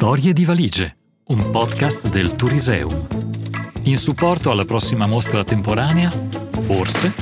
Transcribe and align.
Storie 0.00 0.32
di 0.32 0.46
valigie, 0.46 0.96
un 1.26 1.50
podcast 1.50 2.08
del 2.08 2.34
Turiseum. 2.34 3.06
In 3.82 3.98
supporto 3.98 4.50
alla 4.50 4.64
prossima 4.64 5.06
mostra 5.06 5.44
temporanea, 5.44 6.10
borse, 6.64 7.12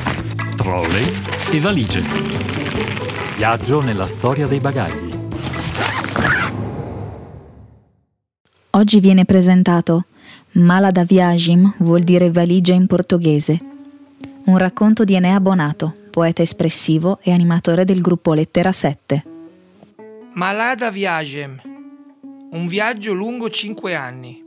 trolley 0.56 1.04
e 1.50 1.58
valigie. 1.58 2.02
Viaggio 3.36 3.80
nella 3.80 4.06
storia 4.06 4.46
dei 4.46 4.60
bagagli. 4.60 5.10
Oggi 8.70 9.00
viene 9.00 9.24
presentato 9.24 10.04
Mala 10.52 10.92
da 10.92 11.02
Viagem 11.02 11.74
vuol 11.78 12.02
dire 12.02 12.30
valigia 12.30 12.74
in 12.74 12.86
portoghese. 12.86 13.58
Un 14.44 14.56
racconto 14.56 15.02
di 15.02 15.16
Enea 15.16 15.40
Bonato, 15.40 15.92
poeta 16.10 16.42
espressivo 16.42 17.18
e 17.22 17.32
animatore 17.32 17.84
del 17.84 18.00
gruppo 18.00 18.34
Lettera 18.34 18.70
7. 18.70 19.24
Malada 20.34 20.92
Viagem, 20.92 21.60
un 22.50 22.66
viaggio 22.66 23.12
lungo 23.12 23.50
cinque 23.50 23.94
anni. 23.94 24.42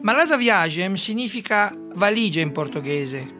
Malada 0.00 0.36
Viagem 0.36 0.94
significa 0.94 1.70
valigia 1.94 2.40
in 2.40 2.52
portoghese. 2.52 3.34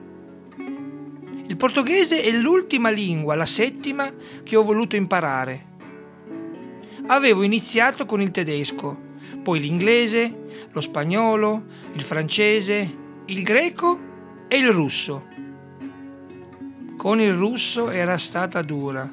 Il 1.46 1.56
portoghese 1.56 2.23
è 2.23 2.30
l'ultima 2.32 2.91
lingua, 2.91 3.34
la 3.34 3.46
settima, 3.46 4.12
che 4.42 4.56
ho 4.56 4.62
voluto 4.62 4.96
imparare. 4.96 5.74
Avevo 7.06 7.45
iniziato 7.45 8.05
con 8.05 8.20
il 8.20 8.30
tedesco, 8.30 8.98
poi 9.42 9.60
l'inglese, 9.60 10.68
lo 10.73 10.80
spagnolo, 10.82 11.65
il 11.95 12.02
francese, 12.02 12.96
il 13.27 13.43
greco 13.43 13.98
e 14.48 14.59
il 14.59 14.68
russo. 14.68 15.24
Con 16.96 17.20
il 17.20 17.32
russo 17.32 17.88
era 17.88 18.18
stata 18.18 18.60
dura, 18.60 19.10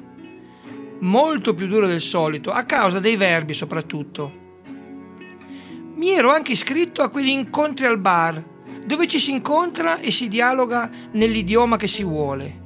molto 1.04 1.54
più 1.54 1.66
dura 1.66 1.86
del 1.86 2.00
solito, 2.00 2.50
a 2.50 2.64
causa 2.64 2.98
dei 2.98 3.16
verbi 3.16 3.54
soprattutto. 3.54 4.42
Mi 5.96 6.10
ero 6.10 6.30
anche 6.30 6.52
iscritto 6.52 7.02
a 7.02 7.08
quegli 7.08 7.28
incontri 7.28 7.86
al 7.86 7.98
bar, 7.98 8.42
dove 8.84 9.06
ci 9.06 9.20
si 9.20 9.30
incontra 9.30 10.00
e 10.00 10.10
si 10.10 10.28
dialoga 10.28 10.90
nell'idioma 11.12 11.76
che 11.76 11.86
si 11.86 12.02
vuole. 12.02 12.62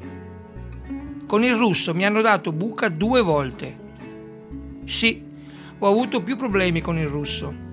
Con 1.27 1.45
il 1.45 1.55
russo 1.55 1.95
mi 1.95 2.07
hanno 2.07 2.23
dato 2.23 2.53
buca 2.53 2.89
due 2.89 3.21
volte. 3.21 3.87
Sì, 4.85 5.23
ho 5.79 5.87
avuto 5.87 6.23
più 6.23 6.37
problemi 6.37 6.81
con 6.81 6.97
il 6.97 7.07
russo. 7.07 7.67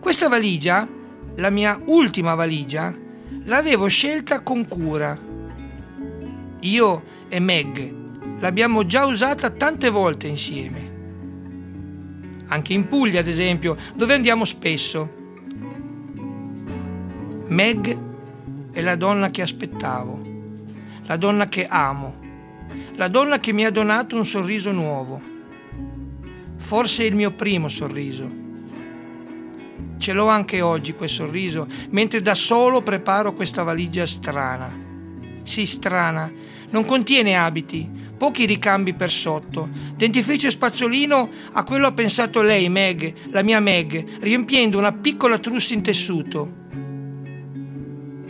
Questa 0.00 0.28
valigia, 0.28 0.88
la 1.36 1.50
mia 1.50 1.78
ultima 1.86 2.34
valigia, 2.34 2.96
l'avevo 3.44 3.86
scelta 3.88 4.40
con 4.40 4.66
cura. 4.66 5.18
Io 6.60 7.02
e 7.28 7.38
Meg 7.38 7.98
l'abbiamo 8.40 8.84
già 8.84 9.06
usata 9.06 9.50
tante 9.50 9.88
volte 9.88 10.26
insieme. 10.26 10.98
Anche 12.46 12.72
in 12.72 12.88
Puglia, 12.88 13.20
ad 13.20 13.28
esempio, 13.28 13.76
dove 13.94 14.14
andiamo 14.14 14.44
spesso. 14.44 15.18
Meg 17.46 17.98
è 18.72 18.80
la 18.80 18.96
donna 18.96 19.30
che 19.30 19.42
aspettavo, 19.42 20.20
la 21.04 21.16
donna 21.16 21.48
che 21.48 21.66
amo, 21.66 22.18
la 22.96 23.08
donna 23.08 23.38
che 23.38 23.52
mi 23.52 23.64
ha 23.64 23.70
donato 23.70 24.16
un 24.16 24.26
sorriso 24.26 24.72
nuovo 24.72 25.38
forse 26.60 27.04
il 27.04 27.16
mio 27.16 27.32
primo 27.32 27.66
sorriso. 27.68 28.30
Ce 29.98 30.12
l'ho 30.12 30.28
anche 30.28 30.60
oggi 30.60 30.94
quel 30.94 31.08
sorriso, 31.08 31.66
mentre 31.90 32.22
da 32.22 32.34
solo 32.34 32.80
preparo 32.80 33.34
questa 33.34 33.64
valigia 33.64 34.06
strana. 34.06 34.70
Sì, 35.42 35.66
strana, 35.66 36.30
non 36.70 36.84
contiene 36.84 37.36
abiti, 37.36 37.88
pochi 38.20 38.44
ricambi 38.44 38.92
per 38.92 39.10
sotto. 39.10 39.70
Dentifricio 39.96 40.48
e 40.48 40.50
spazzolino, 40.50 41.30
a 41.52 41.64
quello 41.64 41.86
ha 41.86 41.92
pensato 41.92 42.42
lei, 42.42 42.68
Meg, 42.68 43.30
la 43.30 43.40
mia 43.40 43.60
Meg, 43.60 44.18
riempiendo 44.20 44.76
una 44.76 44.92
piccola 44.92 45.38
trousse 45.38 45.72
in 45.72 45.80
tessuto. 45.80 46.52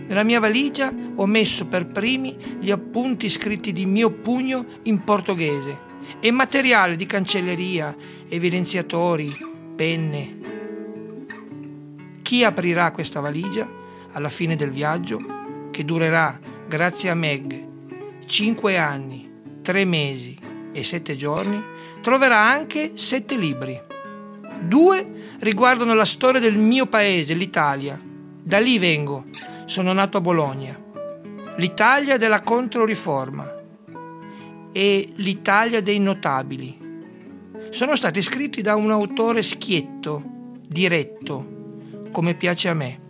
Nella 0.06 0.22
mia 0.22 0.38
valigia 0.38 0.94
ho 1.16 1.26
messo 1.26 1.66
per 1.66 1.88
primi 1.88 2.36
gli 2.60 2.70
appunti 2.70 3.28
scritti 3.28 3.72
di 3.72 3.84
mio 3.84 4.12
pugno 4.12 4.64
in 4.84 5.02
portoghese 5.02 5.78
e 6.20 6.30
materiale 6.30 6.94
di 6.94 7.06
cancelleria, 7.06 7.92
evidenziatori, 8.28 9.36
penne. 9.74 10.38
Chi 12.22 12.44
aprirà 12.44 12.92
questa 12.92 13.18
valigia 13.18 13.68
alla 14.12 14.28
fine 14.28 14.54
del 14.54 14.70
viaggio, 14.70 15.20
che 15.72 15.84
durerà, 15.84 16.38
grazie 16.68 17.10
a 17.10 17.14
Meg, 17.14 17.66
5 18.24 18.78
anni, 18.78 19.29
3 19.62 19.84
mesi 19.84 20.36
e 20.72 20.82
7 20.82 21.16
giorni, 21.16 21.62
troverà 22.00 22.38
anche 22.38 22.92
7 22.94 23.36
libri. 23.36 23.80
Due 24.62 25.36
riguardano 25.40 25.94
la 25.94 26.04
storia 26.04 26.40
del 26.40 26.56
mio 26.56 26.86
paese, 26.86 27.34
l'Italia. 27.34 28.00
Da 28.02 28.58
lì 28.58 28.78
vengo, 28.78 29.26
sono 29.64 29.92
nato 29.92 30.18
a 30.18 30.20
Bologna. 30.20 30.78
L'Italia 31.56 32.16
della 32.16 32.42
Controriforma 32.42 33.58
e 34.72 35.12
L'Italia 35.16 35.80
dei 35.80 35.98
notabili. 35.98 36.78
Sono 37.70 37.96
stati 37.96 38.20
scritti 38.22 38.62
da 38.62 38.74
un 38.76 38.90
autore 38.90 39.42
schietto, 39.42 40.22
diretto, 40.66 41.58
come 42.10 42.34
piace 42.34 42.68
a 42.68 42.74
me. 42.74 43.00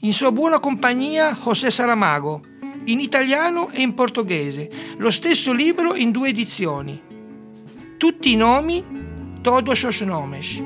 In 0.00 0.14
sua 0.14 0.32
buona 0.32 0.58
compagnia 0.58 1.36
José 1.38 1.70
Saramago, 1.70 2.42
in 2.84 3.00
italiano 3.00 3.70
e 3.70 3.82
in 3.82 3.94
portoghese, 3.94 4.70
lo 4.96 5.10
stesso 5.10 5.52
libro 5.52 5.94
in 5.94 6.10
due 6.10 6.28
edizioni. 6.28 7.00
Tutti 7.96 8.32
i 8.32 8.36
nomi, 8.36 8.84
todos 9.40 9.82
os 9.82 10.00
nomes. 10.00 10.62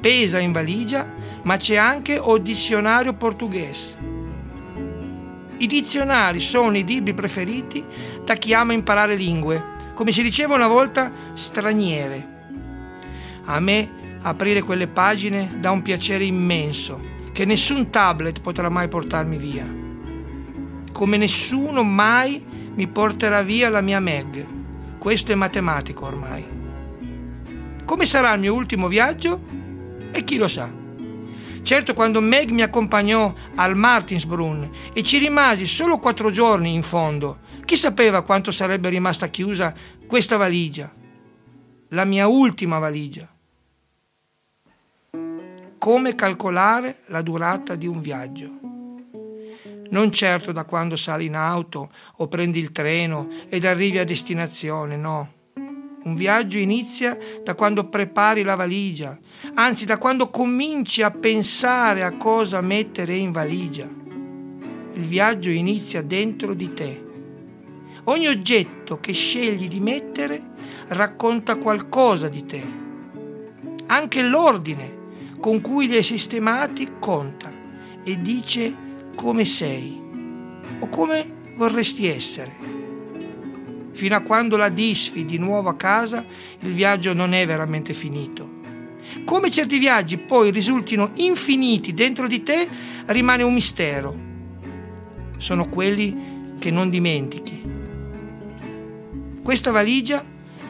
Pesa 0.00 0.38
in 0.38 0.52
valigia, 0.52 1.12
ma 1.42 1.56
c'è 1.56 1.76
anche 1.76 2.18
o 2.18 2.38
dizionario 2.38 3.14
portoghese 3.14 4.18
i 5.60 5.66
dizionari 5.66 6.38
sono 6.38 6.76
i 6.76 6.84
libri 6.84 7.14
preferiti 7.14 7.84
da 8.24 8.34
chi 8.34 8.54
ama 8.54 8.74
imparare 8.74 9.16
lingue, 9.16 9.92
come 9.92 10.12
si 10.12 10.22
diceva 10.22 10.54
una 10.54 10.68
volta, 10.68 11.10
straniere. 11.32 12.36
A 13.46 13.58
me 13.58 14.18
aprire 14.22 14.62
quelle 14.62 14.86
pagine 14.86 15.56
dà 15.58 15.72
un 15.72 15.82
piacere 15.82 16.22
immenso, 16.22 17.00
che 17.32 17.44
nessun 17.44 17.90
tablet 17.90 18.40
potrà 18.40 18.68
mai 18.68 18.86
portarmi 18.86 19.36
via. 19.36 19.87
Come 20.98 21.16
nessuno 21.16 21.84
mai 21.84 22.44
mi 22.74 22.88
porterà 22.88 23.42
via 23.42 23.70
la 23.70 23.80
mia 23.80 24.00
Meg. 24.00 24.98
Questo 24.98 25.30
è 25.30 25.36
matematico 25.36 26.06
ormai. 26.06 26.44
Come 27.84 28.04
sarà 28.04 28.32
il 28.32 28.40
mio 28.40 28.52
ultimo 28.52 28.88
viaggio? 28.88 29.40
E 30.10 30.24
chi 30.24 30.38
lo 30.38 30.48
sa? 30.48 30.68
Certo, 31.62 31.94
quando 31.94 32.20
Meg 32.20 32.50
mi 32.50 32.62
accompagnò 32.62 33.32
al 33.54 33.76
Martinsbrunn 33.76 34.64
e 34.92 35.04
ci 35.04 35.18
rimasi 35.18 35.68
solo 35.68 36.00
quattro 36.00 36.32
giorni 36.32 36.74
in 36.74 36.82
fondo, 36.82 37.42
chi 37.64 37.76
sapeva 37.76 38.22
quanto 38.22 38.50
sarebbe 38.50 38.88
rimasta 38.88 39.28
chiusa 39.28 39.72
questa 40.04 40.36
valigia? 40.36 40.92
La 41.90 42.04
mia 42.04 42.26
ultima 42.26 42.80
valigia. 42.80 43.32
Come 45.78 46.14
calcolare 46.16 47.02
la 47.06 47.22
durata 47.22 47.76
di 47.76 47.86
un 47.86 48.00
viaggio? 48.00 48.77
Non 49.90 50.12
certo 50.12 50.52
da 50.52 50.64
quando 50.64 50.96
sali 50.96 51.26
in 51.26 51.34
auto 51.34 51.90
o 52.16 52.28
prendi 52.28 52.58
il 52.58 52.72
treno 52.72 53.28
ed 53.48 53.64
arrivi 53.64 53.98
a 53.98 54.04
destinazione, 54.04 54.96
no 54.96 55.36
un 56.08 56.14
viaggio 56.14 56.58
inizia 56.58 57.18
da 57.44 57.54
quando 57.54 57.88
prepari 57.88 58.42
la 58.42 58.54
valigia, 58.54 59.18
anzi 59.54 59.84
da 59.84 59.98
quando 59.98 60.30
cominci 60.30 61.02
a 61.02 61.10
pensare 61.10 62.02
a 62.02 62.16
cosa 62.16 62.60
mettere 62.62 63.14
in 63.14 63.30
valigia. 63.30 63.84
Il 64.94 65.04
viaggio 65.04 65.50
inizia 65.50 66.02
dentro 66.02 66.54
di 66.54 66.72
te. 66.72 67.04
Ogni 68.04 68.26
oggetto 68.26 68.98
che 69.00 69.12
scegli 69.12 69.68
di 69.68 69.80
mettere 69.80 70.40
racconta 70.88 71.56
qualcosa 71.56 72.28
di 72.28 72.46
te. 72.46 72.72
Anche 73.86 74.22
l'ordine 74.22 74.96
con 75.38 75.60
cui 75.60 75.88
li 75.88 75.96
hai 75.96 76.02
sistemati 76.02 76.92
conta 76.98 77.52
e 78.02 78.20
dice 78.22 78.87
come 79.18 79.44
sei 79.44 80.00
o 80.78 80.88
come 80.88 81.52
vorresti 81.56 82.06
essere 82.06 82.78
fino 83.90 84.14
a 84.14 84.20
quando 84.20 84.56
la 84.56 84.68
disfi 84.68 85.24
di 85.24 85.38
nuovo 85.38 85.70
a 85.70 85.74
casa, 85.74 86.24
il 86.60 86.72
viaggio 86.72 87.12
non 87.14 87.34
è 87.34 87.44
veramente 87.44 87.94
finito. 87.94 88.48
Come 89.24 89.50
certi 89.50 89.78
viaggi 89.78 90.18
poi 90.18 90.52
risultino 90.52 91.10
infiniti 91.16 91.92
dentro 91.94 92.28
di 92.28 92.44
te, 92.44 92.68
rimane 93.06 93.42
un 93.42 93.52
mistero. 93.52 94.16
Sono 95.38 95.68
quelli 95.68 96.54
che 96.60 96.70
non 96.70 96.90
dimentichi. 96.90 97.60
Questa 99.42 99.72
valigia, 99.72 100.24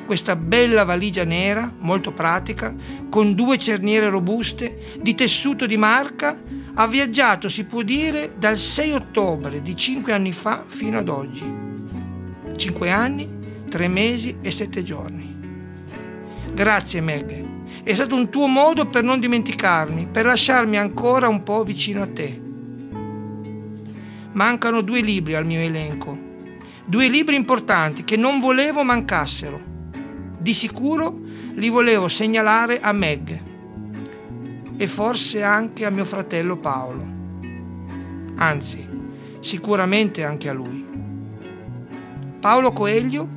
questa 0.08 0.36
bella 0.36 0.84
valigia 0.84 1.24
nera, 1.24 1.70
molto 1.80 2.12
pratica, 2.12 2.74
con 3.10 3.34
due 3.34 3.58
cerniere 3.58 4.08
robuste, 4.08 4.96
di 5.02 5.14
tessuto 5.14 5.66
di 5.66 5.76
marca, 5.76 6.40
ha 6.72 6.86
viaggiato, 6.86 7.50
si 7.50 7.64
può 7.64 7.82
dire, 7.82 8.32
dal 8.38 8.56
6 8.56 8.92
ottobre 8.92 9.60
di 9.60 9.76
cinque 9.76 10.14
anni 10.14 10.32
fa 10.32 10.64
fino 10.66 10.96
ad 10.96 11.10
oggi. 11.10 11.44
5 12.56 12.90
anni, 12.90 13.28
3 13.68 13.88
mesi 13.88 14.38
e 14.40 14.50
7 14.50 14.82
giorni. 14.82 15.36
Grazie 16.54 17.02
Meg. 17.02 17.82
È 17.82 17.92
stato 17.92 18.14
un 18.14 18.30
tuo 18.30 18.46
modo 18.46 18.86
per 18.86 19.04
non 19.04 19.20
dimenticarmi, 19.20 20.08
per 20.10 20.24
lasciarmi 20.24 20.78
ancora 20.78 21.28
un 21.28 21.42
po' 21.42 21.64
vicino 21.64 22.00
a 22.00 22.06
te. 22.06 22.40
Mancano 24.32 24.80
due 24.80 25.02
libri 25.02 25.34
al 25.34 25.44
mio 25.44 25.60
elenco. 25.60 26.18
Due 26.86 27.08
libri 27.08 27.34
importanti 27.34 28.04
che 28.04 28.16
non 28.16 28.38
volevo 28.40 28.82
mancassero. 28.82 29.76
Di 30.48 30.54
sicuro 30.54 31.14
li 31.56 31.68
volevo 31.68 32.08
segnalare 32.08 32.80
a 32.80 32.90
Meg 32.92 33.42
e 34.78 34.86
forse 34.86 35.42
anche 35.42 35.84
a 35.84 35.90
mio 35.90 36.06
fratello 36.06 36.56
Paolo. 36.56 37.06
Anzi, 38.36 38.88
sicuramente 39.40 40.24
anche 40.24 40.48
a 40.48 40.54
lui. 40.54 40.82
Paolo 42.40 42.72
Coelho 42.72 43.28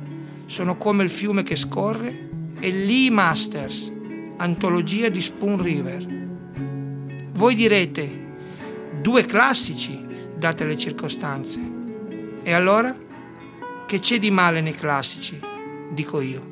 sono 0.46 0.78
come 0.78 1.02
il 1.02 1.10
fiume 1.10 1.42
che 1.42 1.54
scorre 1.54 2.30
e 2.58 2.70
Lee 2.70 3.10
Masters, 3.10 3.92
antologia 4.38 5.10
di 5.10 5.20
Spoon 5.20 5.60
River. 5.62 6.06
Voi 7.34 7.54
direte, 7.54 8.10
due 9.02 9.26
classici, 9.26 10.02
date 10.34 10.64
le 10.64 10.78
circostanze. 10.78 11.60
E 12.42 12.52
allora, 12.54 12.96
che 13.84 13.98
c'è 13.98 14.18
di 14.18 14.30
male 14.30 14.62
nei 14.62 14.74
classici? 14.74 15.38
Dico 15.90 16.22
io. 16.22 16.51